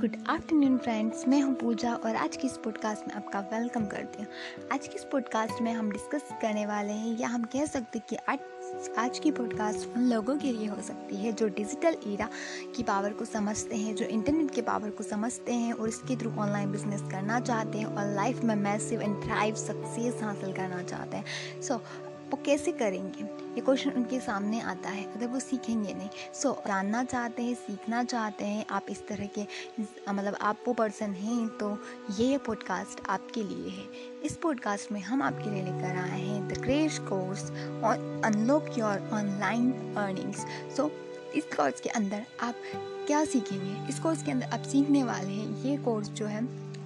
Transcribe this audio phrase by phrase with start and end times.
[0.00, 4.22] Good afternoon friends मैं हूँ पूजा और आज की इस पॉडकास्ट में आपका वेलकम करती
[4.22, 4.28] हूँ।
[4.72, 8.06] आज की इस पॉडकास्ट में हम डिस्कस करने वाले हैं या हम कह सकते हैं
[8.10, 8.38] कि आज
[8.98, 12.28] आज की पॉडकास्ट उन लोगों के लिए हो सकती है जो डिजिटल ईरा
[12.76, 16.30] की पावर को समझते हैं जो इंटरनेट के पावर को समझते हैं और इसके थ्रू
[16.30, 21.16] ऑनलाइन बिज़नेस करना चाहते हैं और लाइफ में मैसिव एंड थ्राइव सक्सेस हासिल करना चाहते
[21.16, 21.24] हैं।
[21.62, 21.80] सो so,
[22.30, 23.24] वो कैसे करेंगे?
[23.54, 27.54] ये क्वेश्चन उनके सामने आता है अगर वो सीखेंगे नहीं। सो so, जानना चाहते हैं
[27.54, 29.46] सीखना चाहते हैं आप इस तरह के
[30.12, 31.76] मतलब आप वो पर्सन हैं तो
[32.18, 33.84] ये पॉडकास्ट आपके लिए है।
[34.24, 37.50] इस पॉडकास्ट में हम आपके लिए लेकर आए हैं the crash course
[37.84, 40.44] on unlock your online earnings
[40.76, 40.90] so
[41.36, 42.54] इस कोर्स के अंदर आप
[43.06, 43.88] क्या सीखेंगे?
[43.88, 46.44] इस कोर्स के अंदर आप सीखने वाले हैं ये कोर्स जो है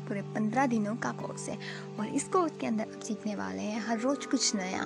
[0.08, 1.58] पूरे पंद्रह दिनों का कोर्स है।
[2.00, 4.84] और इस कोर्स के अंदर आप सीखने वाले हैं हर रोज़ कुछ नया।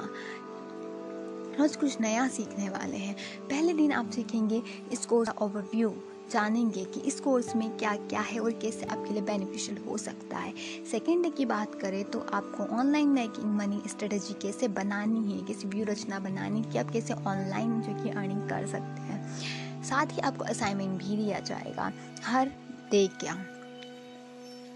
[1.59, 4.63] रोज़ कुछ नया सीखने वाले हैं। पहले दिन आप सीखेंगे
[4.93, 5.95] इस कोर्स का ओवरव्यू
[6.33, 10.39] जानेंगे कि इस कोर्स में क्या क्या है और कैसे आपके लिए बेनिफिशियल हो सकता
[10.39, 10.53] है।
[10.91, 15.69] सेकेंड डे की बात करें तो आपको ऑनलाइन मेकिंग मनी स्ट्रेटजी कैसे बनानी है, कैसे
[15.69, 20.21] व्यू रचना बनानी कि आप कैसे ऑनलाइन जो कि अर्निंग कर सकते हैं। साथ ही
[20.21, 21.93] आपको असाइनमेंट भी दिया जाएगा।
[22.25, 22.53] हर
[22.91, 23.39] डे क्या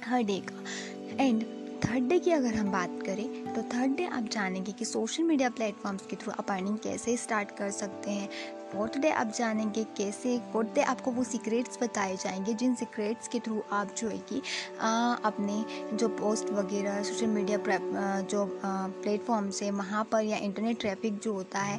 [0.07, 1.45] हर डे का। एंड
[1.83, 5.49] थर्ड डे की अगर हम बात करें तो थर्ड डे आप जानेंगे कि सोशल मीडिया
[5.51, 8.29] प्लेटफॉर्म्स के थ्रू आप अर्निंग कैसे स्टार्ट कर सकते हैं
[8.73, 13.39] फोर्थ डे आप जानेंगे कैसे फोर्थ डे आपको वो सीक्रेट्स बताए जाएँगे, जिन सीक्रेट्स के
[13.41, 14.39] थ्रू आप जो है कि
[15.27, 17.59] अपने जो पोस्ट वगैरह सोशल मीडिया
[18.23, 21.77] जो प्लेटफॉर्म्स है, वहाँ पर या इंटरनेट ट्रैफ़िक जो होता है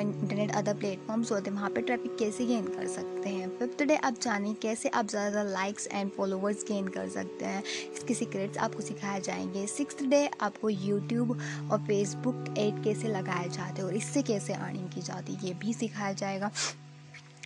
[0.00, 3.96] इंटरनेट अदर प्लेटफॉर्म्स होते हैं, वहाँ पर ट्रैफ़िक कैसे गेन कर सकते हैं। फिफ्थ डे
[3.96, 7.62] आप जानें कैसे आप ज़्यादा लाइक्स एंड फॉलोवर्स गेन कर सकते हैं।
[7.94, 11.38] इसके सीक्रेट्स आपको सिखाए जाएँगे। सिक्स डे आपको यूट्यूब
[11.72, 15.54] और फेसबुक एड कैसे लगाए जाते हैं और इससे कैसे अर्निंग की जाती है, ये
[15.56, 16.50] भी सिखाया जाएगा।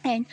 [0.06, 0.24] एंड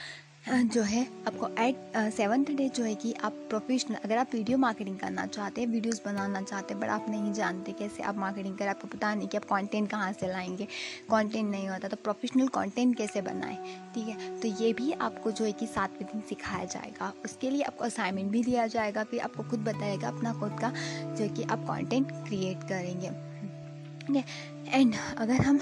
[0.72, 1.76] जो है, आपको एट
[2.14, 6.02] सेवन्थ डे जो है कि आप प्रोफेशनल अगर आप वीडियो मार्केटिंग करना चाहते हैं वीडियोस
[6.06, 9.38] बनाना चाहते हैं, बट आप नहीं जानते कैसे आप मार्केटिंग करें, आपको पता नहीं कि
[9.38, 10.66] आप कंटेंट कहाँ से लाएँगे।
[11.12, 13.58] कंटेंट नहीं होता तो प्रोफेशनल कंटेंट कैसे बनाएँ?
[13.96, 14.40] ठीक है?
[14.40, 18.32] तो ये भी आपको जो है कि सातवें दिन सिखाया जाएगा। उसके लिए आपको असाइनमेंट
[18.32, 20.74] भी दिया जाएगा, फिर आपको खुद बताएगा अपना खुद का
[21.16, 23.10] जो कि आप कॉन्टेंट क्रिएट करेंगे।
[24.00, 24.24] ठीक है?
[24.68, 25.60] एंड अगर हम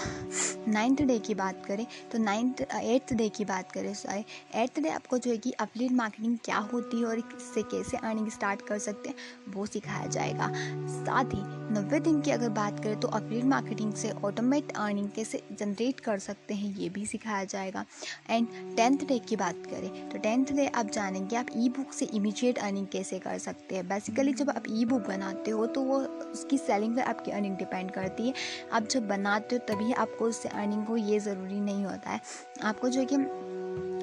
[0.67, 4.23] नाइन्थ डे की बात करें तो नाइन्थ एट्थ डे की बात करें सॉरी
[4.55, 8.29] एट्थ डे आपको जो है कि अपलीड मार्केटिंग क्या होती है और इससे कैसे अर्निंग
[8.31, 9.15] स्टार्ट कर सकते हैं,
[9.49, 10.47] वो सिखाया जाएगा।
[10.95, 11.41] साथ ही
[11.73, 16.19] नब्बे दिन की अगर बात करें तो अपलीड मार्केटिंग से ऑटोमेट अर्निंग कैसे जनरेट कर
[16.19, 17.85] सकते हैं, ये भी सिखाया जाएगा।
[18.29, 18.47] एंड
[18.77, 22.59] टेंथ डे की बात करें तो टेंथ डे आप जानेंगे आप ई बुक से इमीजिएट
[22.59, 26.57] अर्निंग कैसे कर सकते हैं। बेसिकली जब आप ई बुक बनाते हो तो वो उसकी
[26.59, 28.33] सेलिंग पर आपकी अर्निंग डिपेंड करती है।
[28.73, 32.19] आप जब बनाते हो तभी आपको उससे अर्निंग हो ये ज़रूरी नहीं होता है।
[32.63, 33.17] आपको जो है कि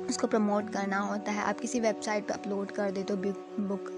[0.05, 3.97] उसको प्रमोट करना होता है। आप किसी वेबसाइट पर अपलोड कर दे तो बुक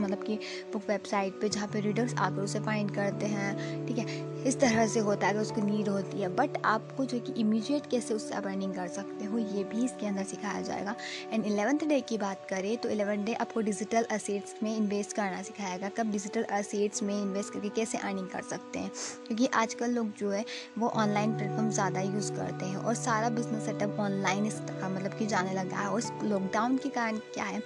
[0.00, 0.38] मतलब कि
[0.72, 4.04] बुक वेबसाइट पे जहाँ पे रीडर्स आकर उसे फाइंड करते हैं, ठीक है?
[4.46, 7.86] इस तरह से होता है, अगर उसको नीड होती है। बट आपको जो कि इमीडिएट
[7.90, 10.94] कैसे उससे आप अर्निंग कर सकते हो, ये भी इसके अंदर सिखाया जाएगा।
[11.32, 15.42] एंड इलेवंथ डे की बात करें तो इलेवन डे आपको डिजिटल असेट्स में इन्वेस्ट करना
[15.42, 18.90] सिखाया सिखाएगा कब डिजिटल असेट्स में इन्वेस्ट करके कैसे अर्निंग कर सकते हैं?
[19.26, 20.44] क्योंकि आजकल लोग जो है,
[20.78, 25.54] वो ऑनलाइन प्लेटफॉर्म ज़्यादा यूज़ करते हैं और सारा बिज़नेस सेटअप ऑनलाइन मतलब कि जाने
[25.54, 27.60] लगा है। और लॉकडाउन के कारण क्या है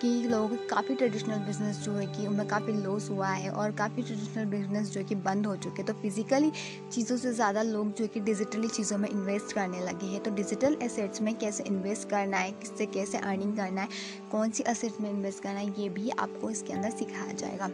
[0.00, 4.02] कि लोग काफ़ी ट्रेडिशनल बिज़नेस जो है कि उनमें काफ़ी लॉस हुआ है और काफ़ी
[4.02, 7.92] ट्रेडिशनल बिज़नेस जो है कि बंद हो चुके हैं। तो फिज़िकली चीज़ों से ज़्यादा लोग
[7.94, 12.08] जो कि डिजिटली चीज़ों में इन्वेस्ट करने लगे हैं। तो डिजिटल एसेट्स में कैसे इन्वेस्ट
[12.08, 13.88] करना है, किससे कैसे अर्निंग करना है,
[14.32, 17.68] कौन सी असेट्स में इन्वेस्ट करना है, ये भी आपको इसके अंदर सिखाया जाएगा।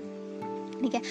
[0.81, 1.03] ठीक है?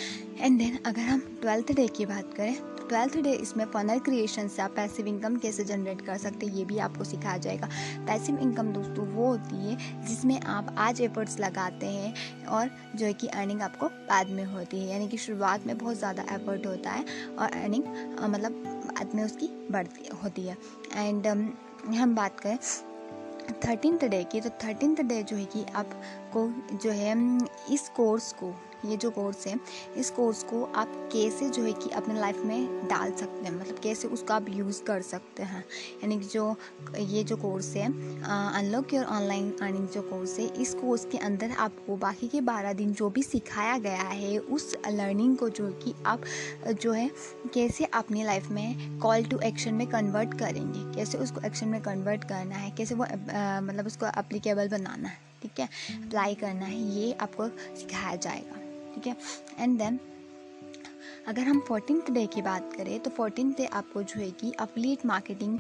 [0.41, 2.55] एंड देन अगर हम ट्वेल्थ डे की बात करें
[2.91, 6.63] ट्वेल्थ डे, इसमें फनल क्रिएशन से आप पैसिव इनकम कैसे जनरेट कर सकते हैं, ये
[6.65, 7.67] भी आपको सिखाया जाएगा।
[8.07, 13.13] पैसिव इनकम दोस्तों, वो होती है जिसमें आप आज एफर्ट्स लगाते हैं और जो है
[13.13, 16.91] कि अर्निंग आपको बाद में होती है, यानी कि शुरुआत में बहुत ज़्यादा एफर्ट होता
[16.91, 17.83] है और अर्निंग
[18.23, 20.57] मतलब बाद में उसकी बढ़ती, होती है।
[20.97, 22.57] एंड हम बात करें
[23.61, 26.47] थर्टीनथ डे की तो थर्टीनथ डे जो है कि आपको
[26.77, 27.15] जो है
[27.73, 28.53] इस कोर्स को
[28.85, 29.59] ये जो कोर्स है
[29.97, 33.79] इस कोर्स को आप कैसे जो है कि अपने लाइफ में डाल सकते हैं मतलब
[33.79, 35.63] कैसे उसका आप यूज़ कर सकते हैं।
[36.03, 36.55] यानी कि जो
[36.97, 41.51] ये जो कोर्स है अनलॉक योर ऑनलाइन अर्निंग जो कोर्स है इस कोर्स के अंदर
[41.51, 45.93] आपको बाकी के बारह दिन जो भी सिखाया गया है उस लर्निंग को जो कि
[46.05, 46.23] आप
[46.81, 47.09] जो है
[47.53, 52.23] कैसे अपनी लाइफ में कॉल टू एक्शन में कन्वर्ट करेंगे कैसे उसको एक्शन में कन्वर्ट
[52.23, 55.65] करना है कैसे वो आ, मतलब उसको अप्लीकेबल बनाना है ठीक है?
[56.05, 58.60] अप्लाई करना है ये आपको सिखाया जाएगा।
[58.95, 59.15] ठीक है?
[59.59, 59.99] एंड देन
[61.27, 65.05] अगर हम फोर्टीन डे की बात करें तो फोर्टीन डे आपको जो है कि अफिलिएट
[65.05, 65.57] मार्केटिंग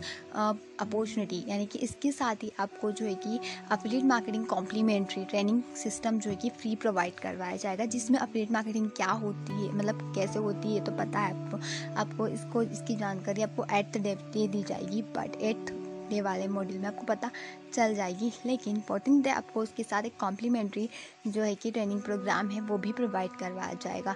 [0.79, 3.39] अपॉर्चुनिटी यानी कि इसके साथ ही आपको जो है कि
[3.71, 8.89] affiliate marketing complimentary training system जो है कि फ्री प्रोवाइड करवाया जाएगा, जिसमें अफिलिएट मार्केटिंग
[8.89, 11.57] क्या होती है मतलब कैसे होती है तो पता है आपको।
[12.01, 15.79] आपको इसको, इसकी जानकारी आपको एट द दे दी जाएगी बट एट
[16.11, 17.31] डे वाले मॉड्यूल में आपको पता
[17.73, 20.89] चल जाएगी। लेकिन फोर्टीन डे आपको उसके साथ एक कॉम्प्लीमेंट्री
[21.27, 24.15] जो है कि ट्रेनिंग प्रोग्राम है, वो भी प्रोवाइड करवाया जाएगा।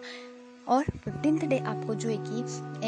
[0.68, 2.39] और फिफ्टींथ डे आपको जो है कि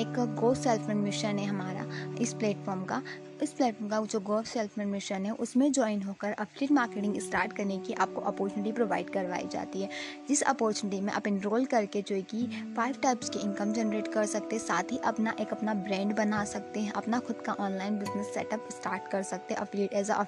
[0.01, 3.01] एक गो सेल्फ मिशन है हमारा इस प्लेटफॉर्म का।
[3.43, 7.77] इस प्लेटफॉर्म का जो गो सेल्फ मिशन है, उसमें ज्वाइन होकर अपडेट मार्केटिंग स्टार्ट करने
[7.77, 9.89] की आपको अपॉर्चुनिटी प्रोवाइड करवाई जाती है।
[10.27, 12.45] जिस अपॉर्चुनिटी में आप इनरोल करके जो है कि
[12.77, 16.43] फाइव टाइप्स की इनकम जनरेट कर सकते हैं, साथ ही अपना एक अपना ब्रांड बना
[16.45, 20.23] सकते हैं, अपना खुद का ऑनलाइन बिज़नेस सेटअप स्टार्ट कर सकते हैं एज अ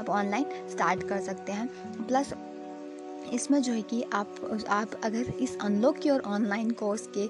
[0.00, 1.68] आप ऑनलाइन स्टार्ट कर सकते हैं।
[2.06, 2.32] प्लस
[3.32, 7.28] इसमें जो है कि आप आप अगर इस अनलॉक की और ऑनलाइन कोर्स के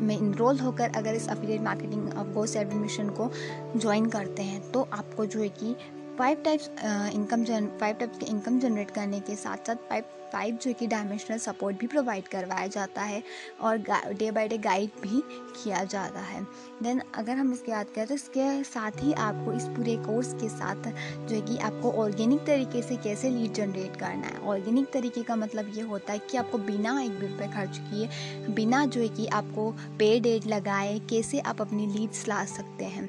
[0.00, 3.30] में इनरोल होकर अगर इस अफिलिएट मार्केटिंग कोर्स एडमिशन को
[3.76, 5.76] ज्वाइन करते हैं तो आपको जो है कि
[6.18, 6.70] फाइव टाइप्स
[7.14, 10.86] इनकम जन फाइव टाइप्स के इनकम जनरेट करने के साथ साथ फाइव फाइव जो कि
[10.86, 13.22] डायमेंशनल सपोर्ट भी प्रोवाइड करवाया जाता है
[13.60, 13.76] और
[14.12, 15.20] डे बाय डे गाइड भी
[15.56, 16.42] किया जाता है।
[16.82, 20.48] देन अगर हम इसकी बात करें तो इसके साथ ही आपको इस पूरे कोर्स के
[20.48, 20.88] साथ
[21.28, 25.36] जो है कि आपको ऑर्गेनिक तरीके से कैसे लीड जनरेट करना है। ऑर्गेनिक तरीके का
[25.36, 28.08] मतलब ये होता है कि आपको बिना एक रुपये खर्च किए,
[28.50, 33.08] बिना जो है कि आपको पेड एड लगाए कैसे आप अपनी लीड्स ला सकते हैं।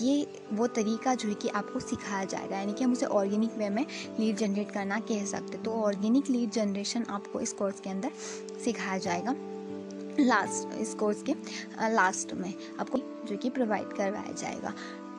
[0.00, 3.68] ये वो तरीका जो है कि आपको सिखाया जाएगा। यानी कि हम उसे ऑर्गेनिक वे
[3.68, 3.84] में
[4.20, 8.12] लीड जनरेट करना कह सकते तो ऑर्गेनिक लीड जनरेशन आपको इस कोर्स के अंदर
[8.64, 9.34] सिखाया जाएगा।
[10.20, 11.32] लास्ट इस कोर्स के
[11.90, 14.72] लास्ट में आपको जो कि प्रोवाइड करवाया जाएगा।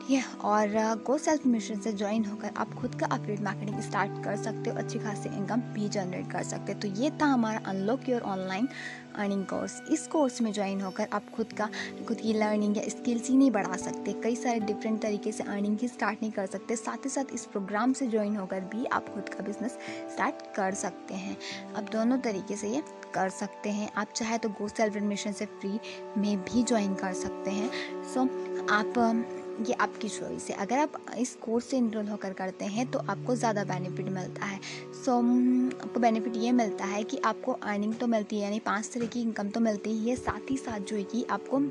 [0.09, 0.67] है और
[1.05, 4.77] गो सेल्फ मिशन से ज्वाइन होकर आप खुद का अपडेट मार्केटिंग स्टार्ट कर सकते हो
[4.77, 8.67] अच्छी खासी इनकम भी जनरेट कर सकते हो। तो ये था हमारा unlock your online
[9.15, 11.69] earning course इस कोर्स में ज्वाइन होकर आप खुद का
[12.07, 15.77] खुद की लर्निंग या स्किल्स ही नहीं बढ़ा सकते। कई सारे डिफरेंट तरीके से अर्निंग
[15.81, 19.09] ही स्टार्ट नहीं कर सकते। साथ ही साथ इस प्रोग्राम से ज्वाइन होकर भी आप
[19.09, 19.77] खुद का बिज़नेस
[20.13, 21.37] स्टार्ट कर सकते हैं।
[21.73, 22.83] अब दोनों तरीके से ये
[23.13, 25.79] कर सकते हैं। आप चाहे तो गो सेल्फ एडमिशन से फ्री
[26.17, 27.69] में भी ज्वाइन कर सकते हैं।
[28.13, 32.65] सो so, आप ये आपकी चॉइस है। अगर आप इस कोर्स से इनरोल होकर करते
[32.65, 34.59] हैं तो आपको ज़्यादा बेनिफिट मिलता है।
[34.95, 38.89] सो so, आपको बेनिफिट ये मिलता है कि आपको अर्निंग तो मिलती है यानी पाँच
[38.93, 41.61] तरह की इनकम तो मिलती ही है। साथ ही साथ जो है कि आपको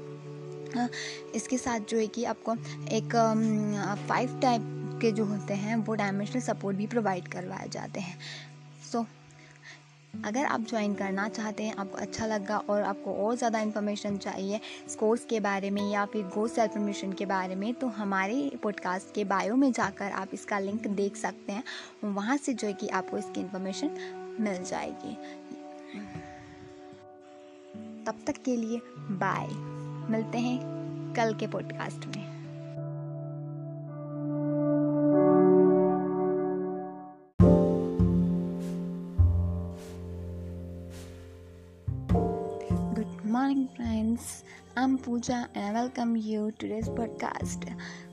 [1.35, 2.55] इसके साथ जो है कि आपको
[2.93, 3.15] एक
[4.09, 4.63] फाइव टाइप
[5.01, 8.19] के जो होते हैं वो डायमेंशनल सपोर्ट भी प्रोवाइड करवाए जाते हैं।
[8.83, 9.05] सो so,
[10.15, 14.61] अगर आप ज्वाइन करना चाहते हैं, आपको अच्छा लगा और आपको और ज़्यादा इन्फॉर्मेशन चाहिए
[14.87, 18.51] इस कोर्स के बारे में या फिर गो सेल्फ मिशन के बारे में तो हमारे
[18.63, 21.65] पॉडकास्ट के बायो में जाकर आप इसका लिंक देख सकते हैं।
[22.05, 23.91] वहाँ से जो है कि आपको इसकी इन्फॉर्मेशन
[24.41, 25.15] मिल जाएगी।
[28.07, 28.81] तब तक के लिए
[29.11, 29.47] बाय
[30.11, 32.36] मिलते हैं कल के पॉडकास्ट में।
[45.07, 45.19] I'm
[45.57, 46.69] and welcome you you to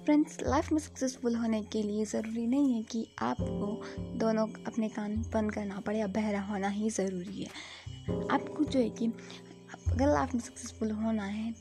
[0.06, 3.82] friends life में सक्सेसफुल होने के लिए ज़रूरी नहीं है कि आपको
[4.20, 7.50] दोनों अपने कान बंद करना पड़े या बहरा होना ही ज़रूरी है।
[8.32, 9.08] आपको जो है कि
[9.88, 11.54] अगर लाइफ में सक्सेसफुल होना है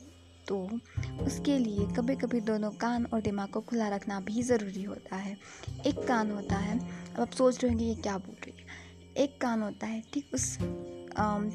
[0.47, 0.79] तो
[1.21, 5.37] उसके लिए कभी कभी दोनों कान और दिमाग को खुला रखना भी ज़रूरी होता है।
[5.87, 6.79] एक कान होता है,
[7.13, 8.65] अब आप सोच रहे होंगे ये क्या बोल रही है?
[9.17, 10.57] एक कान होता है, ठीक उस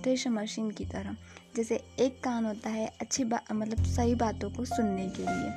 [0.02, 1.16] थ्रेशर मशीन की तरह।
[1.59, 5.50] जैसे एक कान होता है अच्छी बात मतलब सही बातों को सुनने के लिए।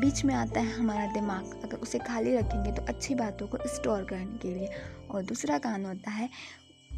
[0.00, 4.04] बीच में आता है हमारा दिमाग, अगर उसे खाली रखेंगे तो अच्छी बातों को स्टोर
[4.04, 4.70] करने के लिए।
[5.10, 6.28] और दूसरा कान होता है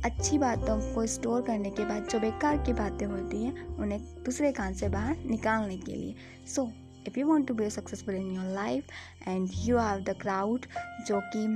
[0.05, 4.53] अच्छी बातों को स्टोर करने के बाद जो बेकार की बातें होती हैं, उन्हें दूसरे
[4.53, 6.15] कान से बाहर निकालने के लिए।
[6.47, 6.71] So
[7.09, 8.85] if you want to be successful in your life
[9.29, 10.67] and you have the crowd
[11.07, 11.47] जो कि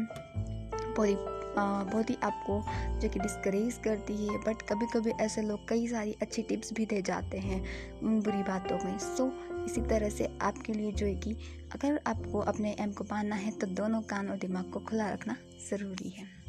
[0.96, 1.14] पूरी
[1.56, 2.62] बहुत ही आपको
[3.00, 6.86] जो कि डिस्करेज करती है बट कभी कभी ऐसे लोग कई सारी अच्छी टिप्स भी
[6.86, 7.60] दे जाते हैं
[8.00, 11.36] उन बुरी बातों में। सो so, इसी तरह से आपके लिए जो है कि
[11.74, 15.36] अगर आपको अपने एम को पाना है तो दोनों कान और दिमाग को खुला रखना
[15.70, 16.39] ज़रूरी है।